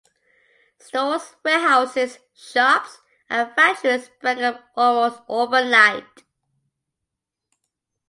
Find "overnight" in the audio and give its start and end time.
5.27-6.23